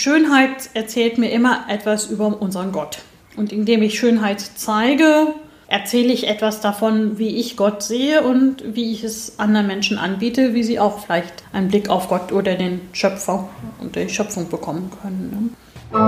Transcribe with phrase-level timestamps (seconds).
[0.00, 3.00] Schönheit erzählt mir immer etwas über unseren Gott.
[3.36, 5.34] Und indem ich Schönheit zeige,
[5.68, 10.54] erzähle ich etwas davon, wie ich Gott sehe und wie ich es anderen Menschen anbiete,
[10.54, 14.90] wie sie auch vielleicht einen Blick auf Gott oder den Schöpfer und die Schöpfung bekommen
[15.02, 15.52] können.
[15.92, 16.00] Ne?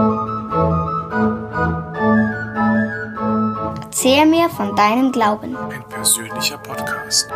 [3.83, 5.55] Erzähl mir von deinem Glauben.
[5.55, 7.29] Ein persönlicher Podcast.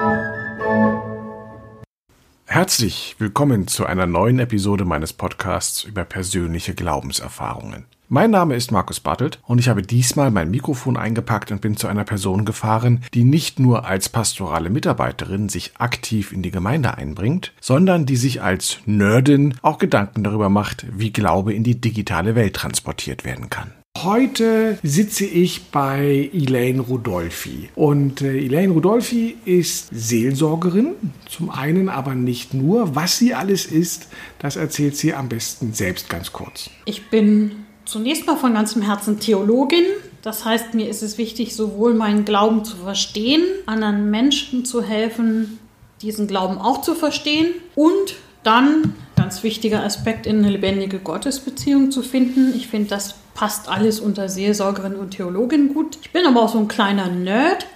[2.48, 7.86] Herzlich willkommen zu einer neuen Episode meines Podcasts über persönliche Glaubenserfahrungen.
[8.08, 11.88] Mein Name ist Markus Bartelt und ich habe diesmal mein Mikrofon eingepackt und bin zu
[11.88, 17.52] einer Person gefahren, die nicht nur als pastorale Mitarbeiterin sich aktiv in die Gemeinde einbringt,
[17.60, 22.54] sondern die sich als Nerdin auch Gedanken darüber macht, wie Glaube in die digitale Welt
[22.54, 23.72] transportiert werden kann.
[24.02, 27.70] Heute sitze ich bei Elaine Rudolfi.
[27.74, 30.94] Und äh, Elaine Rudolfi ist Seelsorgerin,
[31.28, 32.94] zum einen aber nicht nur.
[32.94, 36.68] Was sie alles ist, das erzählt sie am besten selbst ganz kurz.
[36.84, 37.52] Ich bin
[37.86, 39.84] zunächst mal von ganzem Herzen Theologin.
[40.20, 45.58] Das heißt, mir ist es wichtig, sowohl meinen Glauben zu verstehen, anderen Menschen zu helfen,
[46.02, 52.02] diesen Glauben auch zu verstehen und dann, ganz wichtiger Aspekt, in eine lebendige Gottesbeziehung zu
[52.02, 52.52] finden.
[52.54, 55.98] Ich finde, das passt alles unter Seelsorgerin und Theologin gut.
[56.02, 57.66] Ich bin aber auch so ein kleiner Nerd.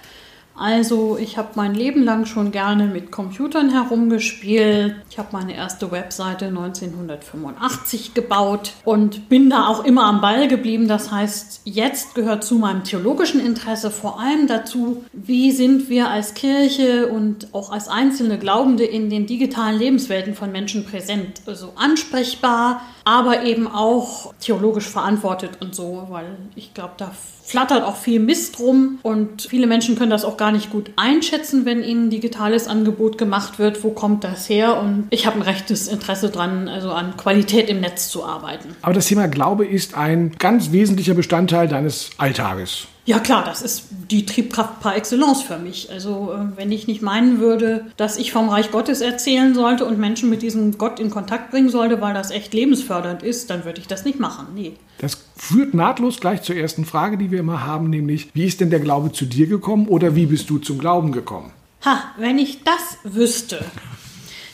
[0.61, 4.95] Also ich habe mein Leben lang schon gerne mit Computern herumgespielt.
[5.09, 10.87] Ich habe meine erste Webseite 1985 gebaut und bin da auch immer am Ball geblieben.
[10.87, 16.35] Das heißt, jetzt gehört zu meinem theologischen Interesse vor allem dazu, wie sind wir als
[16.35, 21.41] Kirche und auch als einzelne Glaubende in den digitalen Lebenswelten von Menschen präsent.
[21.47, 27.11] Also ansprechbar, aber eben auch theologisch verantwortet und so, weil ich glaube, da
[27.51, 31.65] flattert auch viel Mist rum und viele Menschen können das auch gar nicht gut einschätzen,
[31.65, 33.83] wenn ihnen digitales Angebot gemacht wird.
[33.83, 34.79] Wo kommt das her?
[34.79, 38.69] Und ich habe ein rechtes Interesse dran, also an Qualität im Netz zu arbeiten.
[38.81, 42.87] Aber das Thema Glaube ist ein ganz wesentlicher Bestandteil deines Alltages.
[43.11, 45.91] Ja klar, das ist die Triebkraft par excellence für mich.
[45.91, 49.99] Also äh, wenn ich nicht meinen würde, dass ich vom Reich Gottes erzählen sollte und
[49.99, 53.81] Menschen mit diesem Gott in Kontakt bringen sollte, weil das echt lebensfördernd ist, dann würde
[53.81, 54.47] ich das nicht machen.
[54.55, 54.77] Nee.
[54.99, 58.69] Das führt nahtlos gleich zur ersten Frage, die wir immer haben, nämlich wie ist denn
[58.69, 61.51] der Glaube zu dir gekommen oder wie bist du zum Glauben gekommen?
[61.83, 63.65] Ha, wenn ich das wüsste.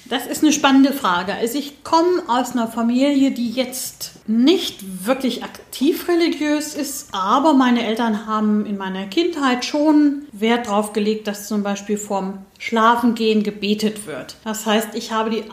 [0.10, 1.34] Das ist eine spannende Frage.
[1.34, 7.86] Also ich komme aus einer Familie, die jetzt nicht wirklich aktiv religiös ist, aber meine
[7.86, 14.08] Eltern haben in meiner Kindheit schon Wert darauf gelegt, dass zum Beispiel vorm Schlafengehen gebetet
[14.08, 14.36] wird.
[14.44, 15.44] Das heißt, ich habe die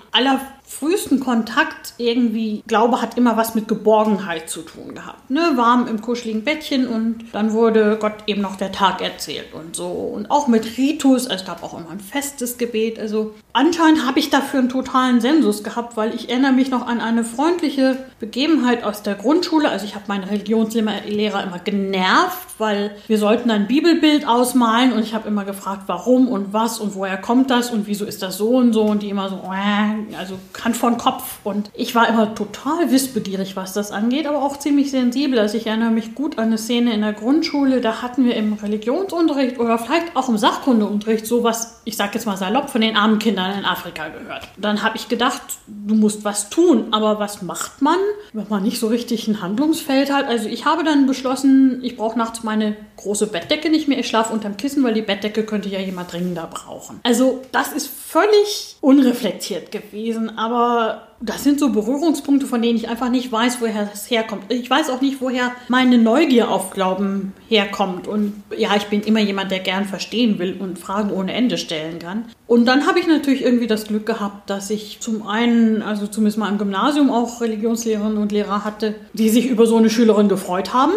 [0.75, 5.30] allerfrühesten Kontakt irgendwie, Glaube hat immer was mit Geborgenheit zu tun gehabt.
[5.30, 5.52] Ne?
[5.56, 9.86] Warm im kuscheligen Bettchen und dann wurde Gott eben noch der Tag erzählt und so.
[9.86, 12.98] Und auch mit Ritus, also es gab auch immer ein festes Gebet.
[12.98, 17.00] Also anscheinend habe ich dafür einen totalen Sensus gehabt, weil ich erinnere mich noch an
[17.00, 19.69] eine freundliche Begebenheit aus der Grundschule.
[19.69, 25.14] Also ich habe meinen Religionslehrer immer genervt, weil wir sollten ein Bibelbild ausmalen und ich
[25.14, 28.56] habe immer gefragt, warum und was und woher kommt das und wieso ist das so
[28.56, 31.38] und so und die immer so, äh, also Hand von Kopf.
[31.44, 35.38] Und ich war immer total wissbegierig, was das angeht, aber auch ziemlich sensibel.
[35.38, 38.54] Also ich erinnere mich gut an eine Szene in der Grundschule, da hatten wir im
[38.54, 43.19] Religionsunterricht oder vielleicht auch im Sachkundeunterricht sowas, ich sag jetzt mal salopp, von den armen
[43.19, 44.48] Kindern in Afrika gehört.
[44.56, 47.98] Dann habe ich gedacht, du musst was tun, aber was macht man,
[48.32, 50.26] wenn man nicht so richtig ein Handlungsfeld hat?
[50.26, 54.32] Also ich habe dann beschlossen, ich brauche nachts meine große Bettdecke nicht mehr, ich schlafe
[54.32, 57.00] unterm Kissen, weil die Bettdecke könnte ja jemand dringender brauchen.
[57.03, 63.09] Also das ist völlig unreflektiert gewesen, aber das sind so Berührungspunkte, von denen ich einfach
[63.09, 64.44] nicht weiß, woher es herkommt.
[64.50, 68.06] Ich weiß auch nicht, woher meine Neugier auf Glauben herkommt.
[68.06, 71.99] Und ja, ich bin immer jemand, der gern verstehen will und Fragen ohne Ende stellen
[71.99, 72.27] kann.
[72.47, 76.38] Und dann habe ich natürlich irgendwie das Glück gehabt, dass ich zum einen, also zumindest
[76.38, 80.75] mal im Gymnasium auch Religionslehrerinnen und Lehrer hatte, die sich über so eine Schülerin gefreut
[80.75, 80.93] haben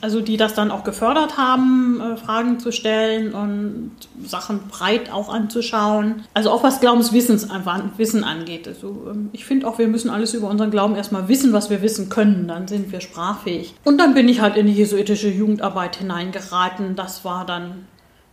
[0.00, 3.92] also die das dann auch gefördert haben, äh, Fragen zu stellen und
[4.24, 6.24] Sachen breit auch anzuschauen.
[6.34, 7.48] Also auch was Glaubenswissens
[7.96, 8.68] Wissen angeht.
[8.68, 11.82] Also ähm, ich finde auch, wir müssen alles über unseren Glauben erstmal wissen, was wir
[11.82, 12.48] wissen können.
[12.48, 13.74] Dann sind wir sprachfähig.
[13.84, 16.96] Und dann bin ich halt in die jesuitische Jugendarbeit hineingeraten.
[16.96, 17.86] Das war dann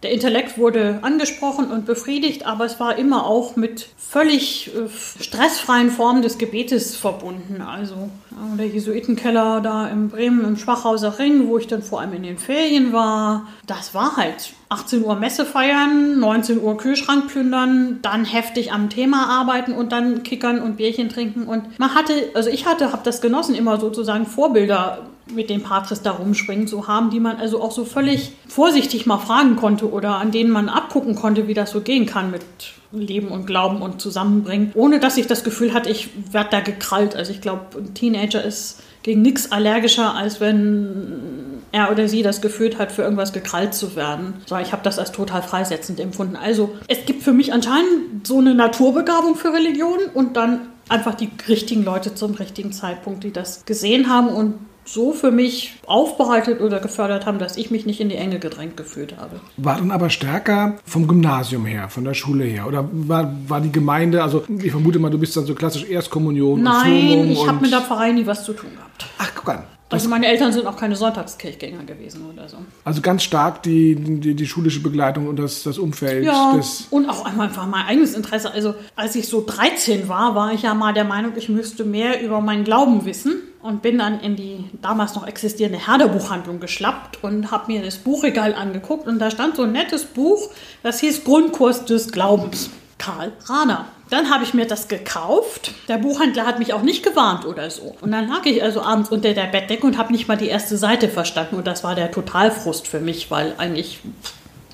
[0.03, 4.87] der Intellekt wurde angesprochen und befriedigt, aber es war immer auch mit völlig äh,
[5.21, 7.61] stressfreien Formen des Gebetes verbunden.
[7.61, 8.09] Also
[8.57, 12.37] der Jesuitenkeller da in Bremen im Schwachhauser Ring, wo ich dann vor allem in den
[12.37, 18.73] Ferien war, das war halt 18 Uhr Messe feiern, 19 Uhr Kühlschrank plündern, dann heftig
[18.73, 21.47] am Thema arbeiten und dann kickern und Bierchen trinken.
[21.47, 26.01] Und man hatte, also ich hatte, habe das genossen, immer sozusagen Vorbilder mit den Patres
[26.01, 30.15] da rumspringen zu haben, die man also auch so völlig vorsichtig mal fragen konnte oder
[30.17, 32.43] an denen man abgucken konnte, wie das so gehen kann mit
[32.91, 37.15] Leben und Glauben und Zusammenbringen, ohne dass ich das Gefühl hatte, ich werde da gekrallt.
[37.15, 42.41] Also ich glaube, ein Teenager ist gegen nichts allergischer, als wenn er oder sie das
[42.41, 44.35] Gefühl hat, für irgendwas gekrallt zu werden.
[44.45, 46.35] So, ich habe das als total freisetzend empfunden.
[46.35, 51.29] Also es gibt für mich anscheinend so eine Naturbegabung für Religion und dann einfach die
[51.47, 56.79] richtigen Leute zum richtigen Zeitpunkt, die das gesehen haben und so für mich aufbereitet oder
[56.79, 59.39] gefördert haben, dass ich mich nicht in die Enge gedrängt gefühlt habe.
[59.57, 62.67] War dann aber stärker vom Gymnasium her, von der Schule her?
[62.67, 66.61] Oder war, war die Gemeinde, also ich vermute mal, du bist dann so klassisch Erstkommunion
[66.61, 69.05] Nein, und ich habe mit der Pfarrei nie was zu tun gehabt.
[69.17, 69.63] Ach, guck an.
[69.89, 72.57] Also meine Eltern sind auch keine Sonntagskirchgänger gewesen oder so.
[72.83, 76.25] Also ganz stark die, die, die schulische Begleitung und das, das Umfeld.
[76.25, 78.51] Ja, des und auch einfach mein eigenes Interesse.
[78.51, 82.23] Also als ich so 13 war, war ich ja mal der Meinung, ich müsste mehr
[82.23, 87.49] über meinen Glauben wissen und bin dann in die damals noch existierende Herderbuchhandlung geschlappt und
[87.51, 90.49] habe mir das Buchregal angeguckt und da stand so ein nettes Buch,
[90.83, 92.69] das hieß Grundkurs des Glaubens.
[92.97, 93.85] Karl Rahner.
[94.09, 95.73] Dann habe ich mir das gekauft.
[95.87, 97.95] Der Buchhändler hat mich auch nicht gewarnt oder so.
[98.01, 100.77] Und dann lag ich also abends unter der Bettdecke und habe nicht mal die erste
[100.77, 101.55] Seite verstanden.
[101.55, 103.99] Und das war der Totalfrust für mich, weil eigentlich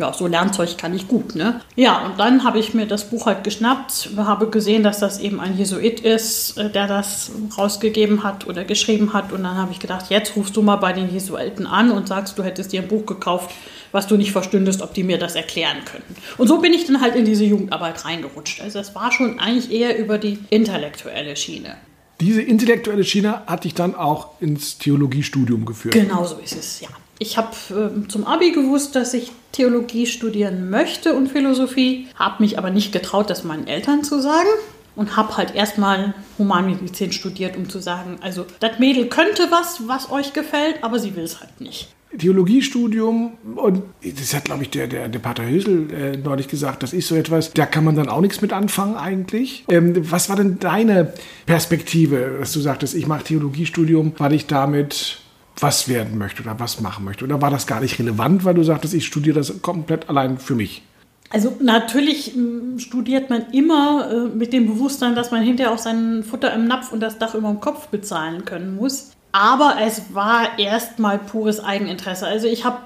[0.01, 1.61] ja, so Lernzeug kann ich gut, ne?
[1.75, 5.39] Ja, und dann habe ich mir das Buch halt geschnappt, habe gesehen, dass das eben
[5.39, 9.31] ein Jesuit ist, äh, der das rausgegeben hat oder geschrieben hat.
[9.31, 12.37] Und dann habe ich gedacht, jetzt rufst du mal bei den Jesuiten an und sagst,
[12.37, 13.51] du hättest dir ein Buch gekauft,
[13.91, 16.15] was du nicht verstündest, ob die mir das erklären könnten.
[16.37, 18.61] Und so bin ich dann halt in diese Jugendarbeit reingerutscht.
[18.61, 21.75] Also es war schon eigentlich eher über die intellektuelle Schiene.
[22.19, 25.93] Diese intellektuelle Schiene hat dich dann auch ins Theologiestudium geführt.
[25.93, 26.89] Genau so ist es, ja.
[27.21, 32.57] Ich habe äh, zum Abi gewusst, dass ich Theologie studieren möchte und Philosophie, habe mich
[32.57, 34.49] aber nicht getraut, das meinen Eltern zu sagen
[34.95, 40.09] und habe halt erstmal Humanmedizin studiert, um zu sagen, also das Mädel könnte was, was
[40.09, 41.93] euch gefällt, aber sie will es halt nicht.
[42.17, 46.91] Theologiestudium und das hat, glaube ich, der, der, der Pater Hösel äh, neulich gesagt, das
[46.91, 49.63] ist so etwas, da kann man dann auch nichts mit anfangen eigentlich.
[49.69, 51.13] Ähm, was war denn deine
[51.45, 55.20] Perspektive, dass du sagtest, ich mache Theologiestudium, weil ich damit
[55.59, 57.25] was werden möchte oder was machen möchte?
[57.25, 60.55] Oder war das gar nicht relevant, weil du sagtest, ich studiere das komplett allein für
[60.55, 60.83] mich?
[61.29, 66.23] Also natürlich m, studiert man immer äh, mit dem Bewusstsein, dass man hinterher auch sein
[66.23, 69.11] Futter im Napf und das Dach über dem Kopf bezahlen können muss.
[69.31, 72.27] Aber es war erstmal pures Eigeninteresse.
[72.27, 72.79] Also ich habe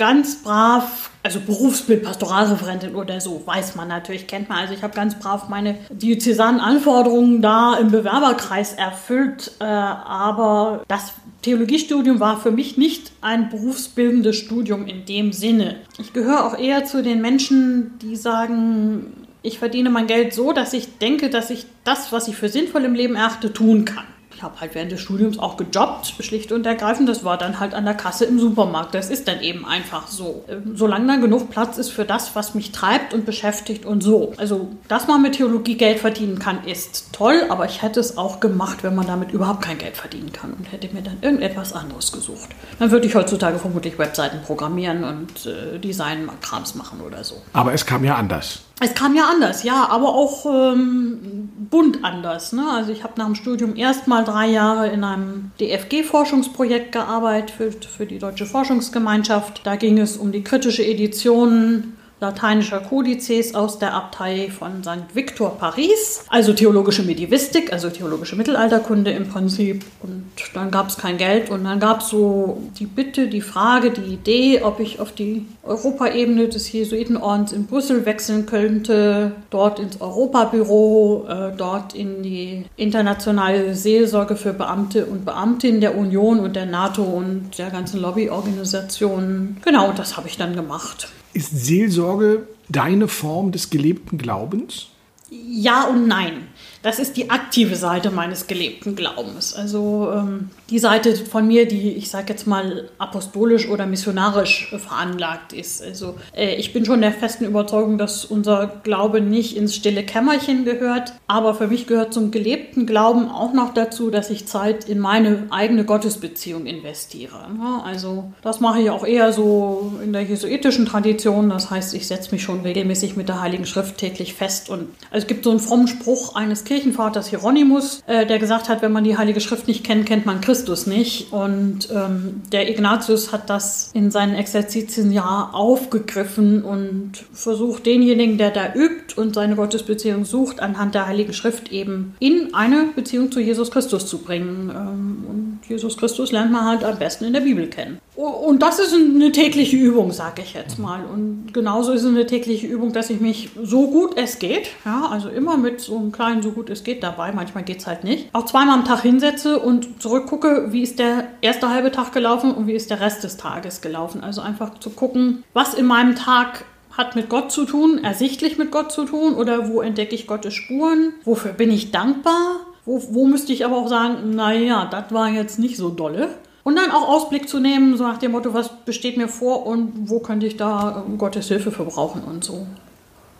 [0.00, 4.58] ganz brav, also Berufsbild, Pastoralreferentin oder so, weiß man natürlich, kennt man.
[4.58, 9.52] Also ich habe ganz brav meine diözesanen Anforderungen da im Bewerberkreis erfüllt.
[9.60, 11.12] Äh, aber das
[11.42, 15.76] Theologiestudium war für mich nicht ein berufsbildendes Studium in dem Sinne.
[15.98, 20.72] Ich gehöre auch eher zu den Menschen, die sagen, ich verdiene mein Geld so, dass
[20.72, 24.06] ich denke, dass ich das, was ich für sinnvoll im Leben erachte, tun kann.
[24.40, 27.06] Ich habe halt während des Studiums auch gejobbt, schlicht und ergreifend.
[27.10, 28.94] Das war dann halt an der Kasse im Supermarkt.
[28.94, 30.46] Das ist dann eben einfach so.
[30.48, 34.32] Ähm, solange da genug Platz ist für das, was mich treibt und beschäftigt und so.
[34.38, 38.40] Also, dass man mit Theologie Geld verdienen kann, ist toll, aber ich hätte es auch
[38.40, 42.10] gemacht, wenn man damit überhaupt kein Geld verdienen kann und hätte mir dann irgendetwas anderes
[42.10, 42.48] gesucht.
[42.78, 47.42] Dann würde ich heutzutage vermutlich Webseiten programmieren und äh, Design-Krams machen oder so.
[47.52, 48.62] Aber es kam ja anders.
[48.82, 52.54] Es kam ja anders, ja, aber auch ähm, bunt anders.
[52.54, 52.66] Ne?
[52.66, 58.06] Also ich habe nach dem Studium erstmal drei Jahre in einem DFG-Forschungsprojekt gearbeitet für, für
[58.06, 59.60] die Deutsche Forschungsgemeinschaft.
[59.64, 65.14] Da ging es um die kritische Edition lateinischer Kodizes aus der Abtei von St.
[65.14, 69.84] Victor Paris, also theologische Medievistik, also theologische Mittelalterkunde im Prinzip.
[70.02, 70.24] Und
[70.54, 74.14] dann gab es kein Geld und dann gab es so die Bitte, die Frage, die
[74.14, 81.26] Idee, ob ich auf die Europaebene des Jesuitenordens in Brüssel wechseln könnte, dort ins Europabüro,
[81.28, 87.02] äh, dort in die internationale Seelsorge für Beamte und Beamtinnen der Union und der NATO
[87.02, 89.56] und der ganzen Lobbyorganisationen.
[89.64, 91.08] Genau, das habe ich dann gemacht.
[91.32, 94.88] Ist Seelsorge deine Form des gelebten Glaubens?
[95.30, 96.48] Ja und nein.
[96.82, 99.54] Das ist die aktive Seite meines gelebten Glaubens.
[99.54, 105.52] Also ähm, die Seite von mir, die ich sage jetzt mal apostolisch oder missionarisch veranlagt
[105.52, 105.82] ist.
[105.82, 110.64] Also äh, ich bin schon der festen Überzeugung, dass unser Glaube nicht ins stille Kämmerchen
[110.64, 111.12] gehört.
[111.26, 115.48] Aber für mich gehört zum gelebten Glauben auch noch dazu, dass ich Zeit in meine
[115.50, 117.46] eigene Gottesbeziehung investiere.
[117.58, 121.50] Ja, also das mache ich auch eher so in der jesuitischen Tradition.
[121.50, 124.70] Das heißt, ich setze mich schon regelmäßig mit der Heiligen Schrift täglich fest.
[124.70, 128.80] Und also es gibt so einen frommen Spruch eines Kirchenvaters Hieronymus, äh, der gesagt hat,
[128.80, 131.32] wenn man die Heilige Schrift nicht kennt, kennt man Christus nicht.
[131.32, 138.52] Und ähm, der Ignatius hat das in seinen Exerzitien ja aufgegriffen und versucht, denjenigen, der
[138.52, 143.40] da übt und seine Gottesbeziehung sucht, anhand der Heiligen Schrift eben in eine Beziehung zu
[143.40, 144.70] Jesus Christus zu bringen.
[144.70, 147.98] Ähm, und Jesus Christus lernt man halt am besten in der Bibel kennen.
[148.20, 151.04] Und das ist eine tägliche Übung, sage ich jetzt mal.
[151.06, 155.08] Und genauso ist es eine tägliche Übung, dass ich mich so gut es geht, ja,
[155.10, 158.04] also immer mit so einem kleinen so gut es geht dabei, manchmal geht es halt
[158.04, 162.52] nicht, auch zweimal am Tag hinsetze und zurückgucke, wie ist der erste halbe Tag gelaufen
[162.52, 164.22] und wie ist der Rest des Tages gelaufen.
[164.22, 168.70] Also einfach zu gucken, was in meinem Tag hat mit Gott zu tun, ersichtlich mit
[168.70, 173.26] Gott zu tun oder wo entdecke ich Gottes Spuren, wofür bin ich dankbar, wo, wo
[173.26, 176.28] müsste ich aber auch sagen, naja, das war jetzt nicht so dolle.
[176.62, 180.10] Und dann auch Ausblick zu nehmen, so nach dem Motto, was besteht mir vor und
[180.10, 182.66] wo könnte ich da ähm, Gottes Hilfe für brauchen und so.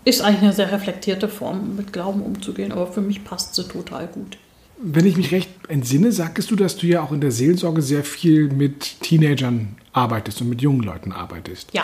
[0.05, 4.07] Ist eigentlich eine sehr reflektierte Form, mit Glauben umzugehen, aber für mich passt sie total
[4.07, 4.39] gut.
[4.83, 8.03] Wenn ich mich recht entsinne, sagtest du, dass du ja auch in der Seelsorge sehr
[8.03, 11.73] viel mit Teenagern arbeitest und mit jungen Leuten arbeitest.
[11.75, 11.83] Ja,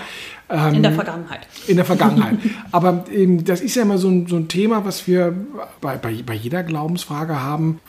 [0.48, 1.40] ähm, in der Vergangenheit.
[1.66, 2.36] In der Vergangenheit.
[2.72, 5.34] Aber ähm, das ist ja immer so ein, so ein Thema, was wir
[5.80, 7.80] bei, bei, bei, jeder Glaubensfrage haben.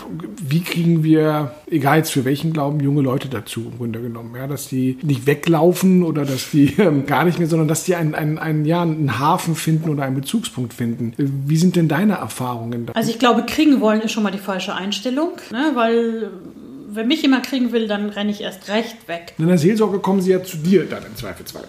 [0.42, 4.36] Wie kriegen wir, egal jetzt für welchen Glauben, junge Leute dazu im Grunde genommen?
[4.36, 7.96] Ja, dass die nicht weglaufen oder dass die ähm, gar nicht mehr, sondern dass die
[7.96, 11.14] einen, einen, einen, ja, einen Hafen finden oder einen Bezugspunkt finden.
[11.18, 12.94] Wie sind denn deine Erfahrungen da?
[12.94, 15.72] Also ich glaube, kriegen wollen ist schon mal die falsche Einstellung, ne?
[15.76, 16.32] weil
[16.89, 19.34] wenn mich jemand kriegen will, dann renne ich erst recht weg.
[19.38, 21.65] In der Seelsorge kommen sie ja zu dir dann im Zweifelsfall.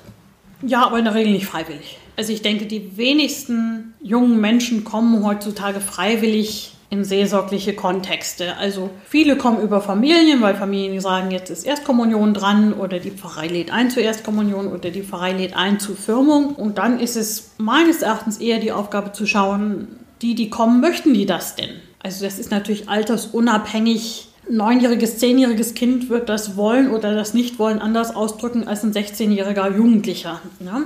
[0.62, 1.98] Ja, aber in der Regel nicht freiwillig.
[2.16, 8.56] Also ich denke, die wenigsten jungen Menschen kommen heutzutage freiwillig in seelsorgliche Kontexte.
[8.56, 13.46] Also viele kommen über Familien, weil Familien sagen, jetzt ist Erstkommunion dran oder die Pfarrei
[13.46, 16.54] lädt ein zur Erstkommunion oder die Pfarrei lädt ein zur Firmung.
[16.54, 19.88] Und dann ist es meines Erachtens eher die Aufgabe zu schauen,
[20.22, 21.70] die, die kommen, möchten die das denn?
[22.02, 28.14] Also das ist natürlich altersunabhängig neunjähriges, zehnjähriges Kind wird das Wollen oder das Nicht-Wollen anders
[28.14, 30.40] ausdrücken als ein 16-jähriger Jugendlicher.
[30.60, 30.84] Ne?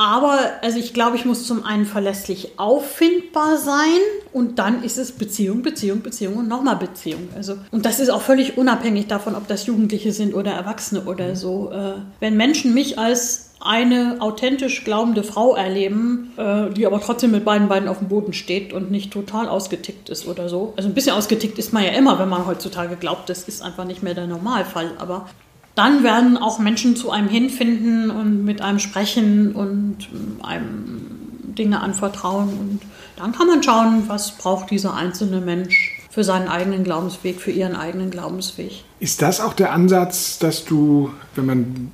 [0.00, 4.00] Aber also ich glaube, ich muss zum einen verlässlich auffindbar sein
[4.32, 7.28] und dann ist es Beziehung, Beziehung, Beziehung und nochmal Beziehung.
[7.36, 11.36] Also, und das ist auch völlig unabhängig davon, ob das Jugendliche sind oder Erwachsene oder
[11.36, 11.70] so.
[11.70, 17.44] Äh, wenn Menschen mich als eine authentisch glaubende Frau erleben, äh, die aber trotzdem mit
[17.44, 20.72] beiden Beinen auf dem Boden steht und nicht total ausgetickt ist oder so.
[20.78, 23.84] Also ein bisschen ausgetickt ist man ja immer, wenn man heutzutage glaubt, das ist einfach
[23.84, 24.92] nicht mehr der Normalfall.
[24.96, 25.26] Aber
[25.74, 30.08] dann werden auch Menschen zu einem hinfinden und mit einem sprechen und
[30.42, 31.06] einem
[31.54, 32.48] Dinge anvertrauen.
[32.48, 32.80] Und
[33.16, 37.76] dann kann man schauen, was braucht dieser einzelne Mensch für seinen eigenen Glaubensweg, für ihren
[37.76, 38.82] eigenen Glaubensweg.
[38.98, 41.90] Ist das auch der Ansatz, dass du, wenn man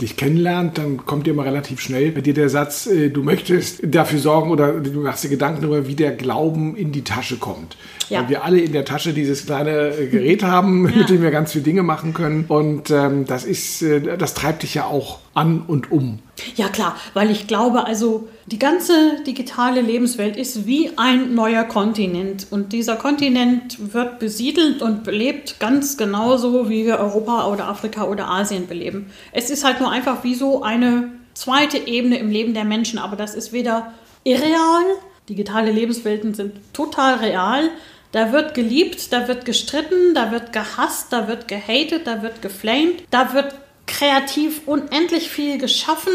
[0.00, 3.80] dich kennenlernt, dann kommt dir immer relativ schnell bei dir der Satz, äh, du möchtest
[3.82, 7.76] dafür sorgen oder du machst dir Gedanken darüber, wie der Glauben in die Tasche kommt.
[8.08, 8.20] Ja.
[8.20, 10.98] Weil wir alle in der Tasche dieses kleine äh, Gerät haben, ja.
[10.98, 12.44] mit dem wir ganz viele Dinge machen können.
[12.46, 16.20] Und ähm, das ist, äh, das treibt dich ja auch an und um.
[16.56, 22.46] Ja klar, weil ich glaube, also die ganze digitale Lebenswelt ist wie ein neuer Kontinent
[22.50, 28.28] und dieser Kontinent wird besiedelt und belebt ganz genauso, wie wir Europa oder Afrika oder
[28.28, 29.10] Asien beleben.
[29.32, 33.16] Es ist halt nur einfach wie so eine zweite Ebene im Leben der Menschen, aber
[33.16, 33.92] das ist weder
[34.24, 34.84] irreal,
[35.28, 37.70] digitale Lebenswelten sind total real,
[38.12, 43.02] da wird geliebt, da wird gestritten, da wird gehasst, da wird gehatet, da wird geflamed,
[43.10, 43.54] da wird
[43.96, 46.12] kreativ unendlich viel geschaffen.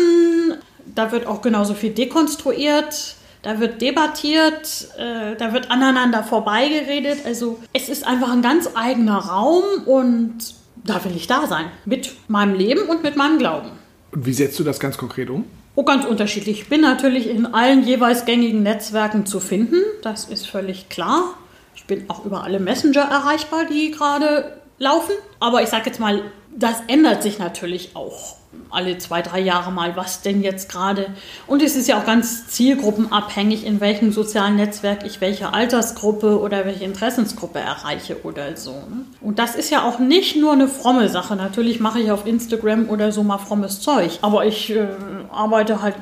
[0.85, 3.15] Da wird auch genauso viel dekonstruiert.
[3.41, 7.25] Da wird debattiert, äh, da wird aneinander vorbeigeredet.
[7.25, 10.37] Also es ist einfach ein ganz eigener Raum und
[10.83, 11.65] da will ich da sein.
[11.85, 13.69] Mit meinem Leben und mit meinem Glauben.
[14.11, 15.45] Und wie setzt du das ganz konkret um?
[15.73, 16.61] Oh, ganz unterschiedlich.
[16.61, 19.77] Ich bin natürlich in allen jeweils gängigen Netzwerken zu finden.
[20.03, 21.33] Das ist völlig klar.
[21.75, 25.13] Ich bin auch über alle Messenger erreichbar, die gerade laufen.
[25.39, 26.21] Aber ich sage jetzt mal,
[26.55, 28.35] das ändert sich natürlich auch
[28.69, 31.07] alle zwei, drei Jahre mal, was denn jetzt gerade.
[31.47, 36.65] Und es ist ja auch ganz zielgruppenabhängig, in welchem sozialen Netzwerk ich welche Altersgruppe oder
[36.65, 38.71] welche Interessensgruppe erreiche oder so.
[38.71, 39.05] Ne?
[39.21, 41.35] Und das ist ja auch nicht nur eine fromme Sache.
[41.35, 44.19] Natürlich mache ich auf Instagram oder so mal frommes Zeug.
[44.21, 44.87] Aber ich äh,
[45.31, 45.95] arbeite halt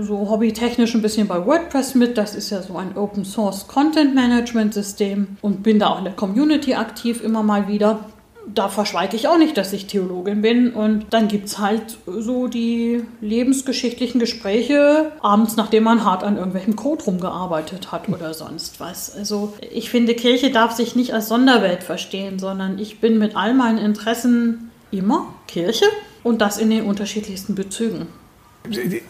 [0.00, 2.18] so hobbytechnisch ein bisschen bei WordPress mit.
[2.18, 6.04] Das ist ja so ein Open Source Content Management System und bin da auch in
[6.04, 8.00] der Community aktiv immer mal wieder
[8.46, 10.72] da verschweige ich auch nicht, dass ich Theologin bin.
[10.72, 16.76] Und dann gibt es halt so die lebensgeschichtlichen Gespräche abends, nachdem man hart an irgendwelchem
[16.76, 19.14] Code rumgearbeitet hat oder sonst was.
[19.14, 23.54] Also ich finde, Kirche darf sich nicht als Sonderwelt verstehen, sondern ich bin mit all
[23.54, 25.86] meinen Interessen immer Kirche
[26.22, 28.06] und das in den unterschiedlichsten Bezügen.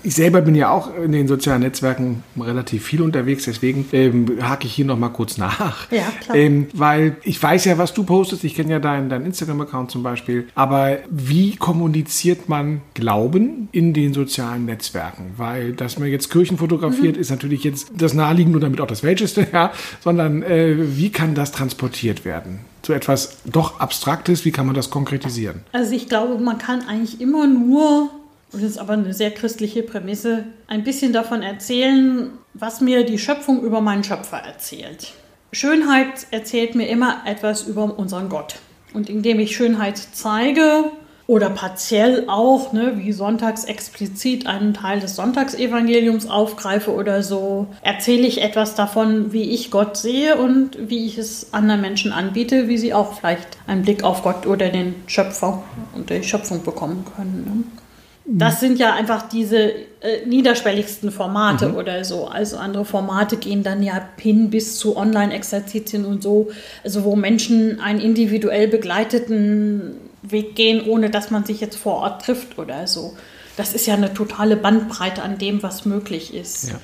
[0.02, 4.66] Ich selber bin ja auch in den sozialen Netzwerken relativ viel unterwegs, deswegen ähm, hake
[4.66, 5.90] ich hier noch mal kurz nach.
[5.90, 6.36] Ja, klar.
[6.36, 10.02] Ähm, weil ich weiß ja, was du postest, ich kenne ja deinen dein Instagram-Account zum
[10.02, 15.32] Beispiel, aber wie kommuniziert man Glauben in den sozialen Netzwerken?
[15.36, 17.20] Weil, dass man jetzt Kirchen fotografiert, mhm.
[17.20, 21.34] ist natürlich jetzt das Naheliegende und damit auch das Welcheste, ja, sondern äh, wie kann
[21.34, 22.60] das transportiert werden?
[22.82, 25.60] zu etwas doch Abstraktes, wie kann man das konkretisieren?
[25.72, 28.10] Also ich glaube, man kann eigentlich immer nur
[28.52, 33.18] und das ist aber eine sehr christliche Prämisse, ein bisschen davon erzählen, was mir die
[33.18, 35.12] Schöpfung über meinen Schöpfer erzählt.
[35.52, 38.56] Schönheit erzählt mir immer etwas über unseren Gott.
[38.94, 40.84] Und indem ich Schönheit zeige
[41.26, 48.26] oder partiell auch, ne, wie sonntags explizit einen Teil des Sonntagsevangeliums aufgreife oder so, erzähle
[48.26, 52.76] ich etwas davon, wie ich Gott sehe und wie ich es anderen Menschen anbiete, wie
[52.76, 55.62] sie auch vielleicht einen Blick auf Gott oder den Schöpfer
[55.94, 57.44] und die Schöpfung bekommen können.
[57.44, 57.81] Ne?
[58.24, 61.74] Das sind ja einfach diese äh, niederschwelligsten Formate mhm.
[61.76, 62.26] oder so.
[62.26, 66.50] Also andere Formate gehen dann ja hin bis zu Online-Exerzitien und so,
[66.84, 72.24] also wo Menschen einen individuell begleiteten Weg gehen, ohne dass man sich jetzt vor Ort
[72.24, 73.16] trifft oder so.
[73.56, 76.70] Das ist ja eine totale Bandbreite an dem, was möglich ist.
[76.70, 76.80] Ja.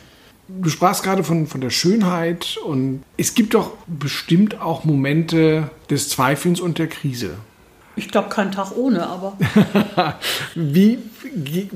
[0.49, 6.09] Du sprachst gerade von, von der Schönheit und es gibt doch bestimmt auch Momente des
[6.09, 7.37] Zweifelns und der Krise.
[7.99, 9.37] Ich glaube, kein Tag ohne, aber.
[10.55, 10.99] wie,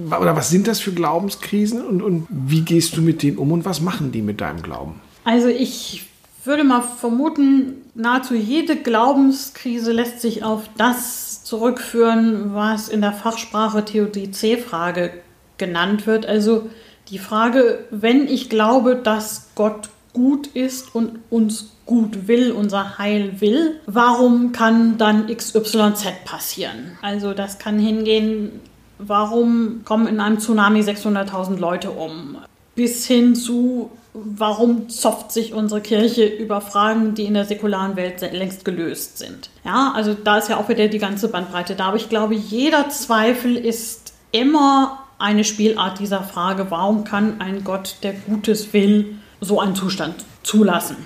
[0.07, 3.65] oder was sind das für Glaubenskrisen und, und wie gehst du mit denen um und
[3.65, 5.01] was machen die mit deinem Glauben?
[5.25, 6.07] Also ich
[6.45, 13.85] würde mal vermuten, nahezu jede Glaubenskrise lässt sich auf das zurückführen, was in der Fachsprache
[13.85, 15.13] Theodizee-Frage
[15.59, 16.27] genannt wird.
[16.27, 16.71] Also
[17.09, 23.41] die Frage, wenn ich glaube, dass Gott gut ist und uns gut will, unser Heil
[23.41, 26.99] will, warum kann dann XYZ passieren?
[27.03, 28.61] Also das kann hingehen,
[28.99, 32.39] warum kommen in einem Tsunami 600.000 Leute um?
[32.75, 38.21] Bis hin zu, warum zofft sich unsere Kirche über Fragen, die in der säkularen Welt
[38.33, 39.51] längst gelöst sind.
[39.65, 41.89] Ja, also da ist ja auch wieder die ganze Bandbreite da.
[41.89, 47.97] Aber ich glaube, jeder Zweifel ist immer eine Spielart dieser Frage, warum kann ein Gott,
[48.03, 50.97] der Gutes will, so einen Zustand zulassen?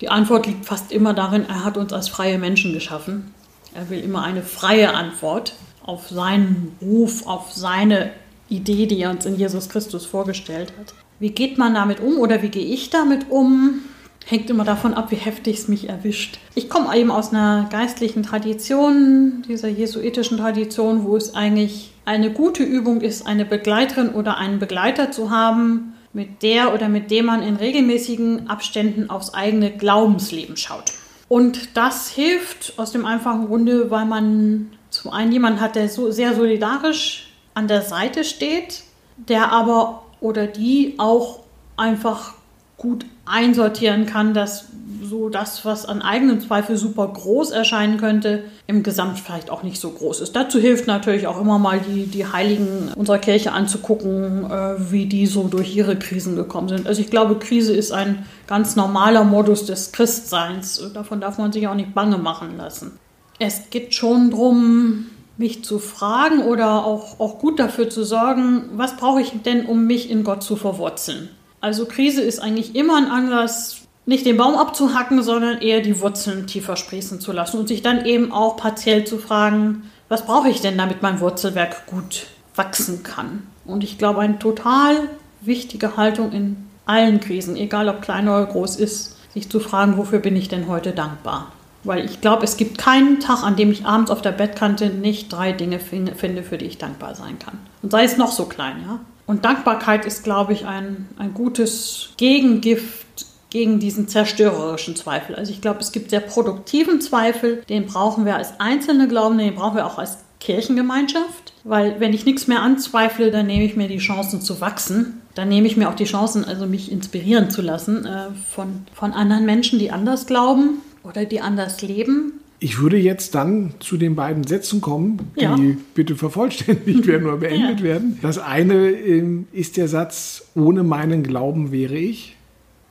[0.00, 3.32] Die Antwort liegt fast immer darin, er hat uns als freie Menschen geschaffen.
[3.74, 8.10] Er will immer eine freie Antwort auf seinen Ruf, auf seine
[8.48, 10.94] Idee, die er uns in Jesus Christus vorgestellt hat.
[11.18, 13.80] Wie geht man damit um oder wie gehe ich damit um?
[14.24, 16.38] Hängt immer davon ab, wie heftig es mich erwischt.
[16.54, 22.62] Ich komme eben aus einer geistlichen Tradition, dieser jesuitischen Tradition, wo es eigentlich eine gute
[22.62, 27.42] Übung ist, eine Begleiterin oder einen Begleiter zu haben, mit der oder mit dem man
[27.42, 30.92] in regelmäßigen Abständen aufs eigene Glaubensleben schaut.
[31.28, 36.10] Und das hilft aus dem einfachen Grunde, weil man zum einen jemanden hat, der so
[36.10, 38.82] sehr solidarisch an der Seite steht,
[39.16, 41.40] der aber oder die auch
[41.76, 42.34] einfach
[42.78, 44.66] gut einsortieren kann, dass
[45.02, 49.80] so das, was an eigenen Zweifel super groß erscheinen könnte, im Gesamt vielleicht auch nicht
[49.80, 50.36] so groß ist.
[50.36, 55.26] Dazu hilft natürlich auch immer mal die, die Heiligen unserer Kirche anzugucken, äh, wie die
[55.26, 56.86] so durch ihre Krisen gekommen sind.
[56.86, 60.80] Also ich glaube, Krise ist ein ganz normaler Modus des Christseins.
[60.94, 62.98] Davon darf man sich auch nicht bange machen lassen.
[63.38, 68.96] Es geht schon darum, mich zu fragen oder auch, auch gut dafür zu sorgen, was
[68.96, 71.28] brauche ich denn, um mich in Gott zu verwurzeln.
[71.60, 76.46] Also Krise ist eigentlich immer ein Anlass, nicht den Baum abzuhacken, sondern eher die Wurzeln
[76.46, 80.60] tiefer sprießen zu lassen und sich dann eben auch partiell zu fragen, was brauche ich
[80.60, 83.46] denn, damit mein Wurzelwerk gut wachsen kann.
[83.66, 85.08] Und ich glaube, eine total
[85.42, 90.20] wichtige Haltung in allen Krisen, egal ob klein oder groß ist, sich zu fragen, wofür
[90.20, 91.52] bin ich denn heute dankbar.
[91.84, 95.32] Weil ich glaube, es gibt keinen Tag, an dem ich abends auf der Bettkante nicht
[95.32, 97.58] drei Dinge finde, für die ich dankbar sein kann.
[97.82, 99.00] Und sei es noch so klein, ja.
[99.28, 105.34] Und Dankbarkeit ist, glaube ich, ein, ein gutes Gegengift gegen diesen zerstörerischen Zweifel.
[105.34, 109.54] Also ich glaube, es gibt sehr produktiven Zweifel, den brauchen wir als Einzelne glauben, den
[109.54, 113.88] brauchen wir auch als Kirchengemeinschaft, weil wenn ich nichts mehr anzweifle, dann nehme ich mir
[113.88, 115.20] die Chancen zu wachsen.
[115.34, 119.12] Dann nehme ich mir auch die Chancen, also mich inspirieren zu lassen äh, von, von
[119.12, 122.40] anderen Menschen, die anders glauben oder die anders leben.
[122.60, 125.56] Ich würde jetzt dann zu den beiden Sätzen kommen, die ja.
[125.94, 127.84] bitte vervollständigt werden oder beendet ja.
[127.84, 128.18] werden.
[128.20, 132.36] Das eine ähm, ist der Satz, ohne meinen Glauben wäre ich.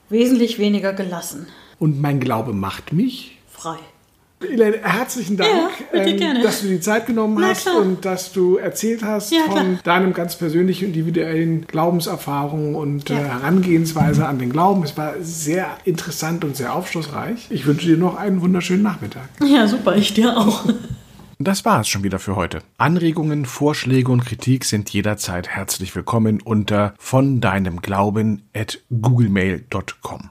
[0.08, 1.46] Wesentlich weniger gelassen.
[1.78, 3.38] Und mein Glaube macht mich.
[3.50, 3.76] Frei.
[4.40, 5.50] Helene, herzlichen Dank,
[5.92, 9.80] ja, ähm, dass du die Zeit genommen hast und dass du erzählt hast ja, von
[9.82, 13.18] deinem ganz persönlichen individuellen Glaubenserfahrungen und ja.
[13.18, 14.84] äh, Herangehensweise an den Glauben.
[14.84, 17.48] Es war sehr interessant und sehr aufschlussreich.
[17.50, 19.28] Ich wünsche dir noch einen wunderschönen Nachmittag.
[19.44, 20.64] Ja, super, ich dir auch.
[21.40, 22.60] Das war es schon wieder für heute.
[22.78, 30.30] Anregungen, Vorschläge und Kritik sind jederzeit herzlich willkommen unter von deinem Glauben at googlemail.com.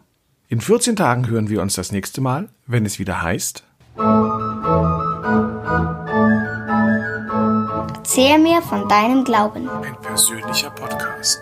[0.50, 3.66] In 14 Tagen hören wir uns das nächste Mal, wenn es wieder heißt.
[7.95, 9.69] Erzähl mir von deinem Glauben.
[9.69, 11.41] Ein persönlicher Podcast.